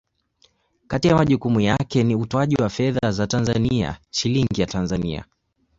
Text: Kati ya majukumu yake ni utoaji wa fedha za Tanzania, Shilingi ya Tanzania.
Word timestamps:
Kati 0.87 1.07
ya 1.07 1.15
majukumu 1.15 1.61
yake 1.61 2.03
ni 2.03 2.15
utoaji 2.15 2.55
wa 2.55 2.69
fedha 2.69 3.11
za 3.11 3.27
Tanzania, 3.27 3.97
Shilingi 4.09 4.61
ya 4.61 4.67
Tanzania. 4.67 5.25